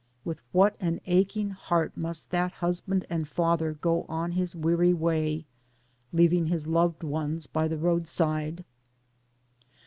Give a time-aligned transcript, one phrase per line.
[0.25, 5.45] With what an aching heart must that husband and father go on his weary way,
[6.11, 8.65] leaving his loved ones by the roadside.